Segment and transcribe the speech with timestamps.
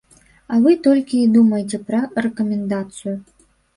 [0.53, 3.15] А вы толькі і думаеце пра рэкамендацыю.